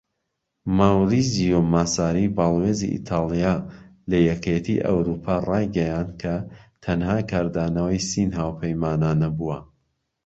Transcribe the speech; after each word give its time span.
ماوریزیۆ 0.77 1.59
ماساری، 1.73 2.25
باڵیۆزی 2.37 2.89
ئیتاڵیا 2.93 3.53
لە 4.09 4.17
یەکێتی 4.29 4.83
ئەوروپا 4.87 5.35
ڕایگەیاند 5.49 6.11
کە" 6.21 6.35
تەنها 6.83 7.17
کاردانەوەی 7.31 8.05
سین 8.09 8.29
هاوپەیمانانە 8.39 9.29
بووە" 9.37 9.57